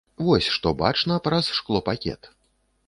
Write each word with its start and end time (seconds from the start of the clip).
Вось 0.27 0.47
што 0.55 0.73
бачна 0.81 1.21
праз 1.29 1.51
шклопакет. 1.59 2.21